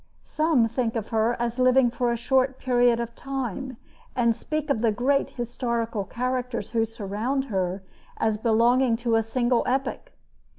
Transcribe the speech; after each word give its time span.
Some 0.25 0.67
think 0.67 0.95
of 0.95 1.09
her 1.09 1.39
as 1.39 1.59
living 1.59 1.91
for 1.91 2.11
a 2.11 2.17
short 2.17 2.57
period 2.57 2.99
of 2.99 3.13
time 3.13 3.77
and 4.15 4.35
speak 4.35 4.71
of 4.71 4.81
the 4.81 4.91
great 4.91 5.29
historical 5.29 6.05
characters 6.05 6.71
who 6.71 6.85
surrounded 6.85 7.51
her 7.51 7.83
as 8.17 8.39
belonging 8.39 8.97
to 8.97 9.13
a 9.15 9.21
single 9.21 9.61
epoch. 9.67 10.11